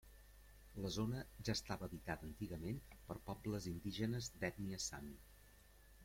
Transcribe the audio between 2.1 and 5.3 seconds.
antigament per pobles indígenes d'ètnia sami.